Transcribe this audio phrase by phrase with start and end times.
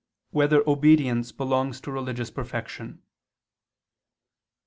[0.29, 3.03] 5] Whether Obedience Belongs to Religious Perfection?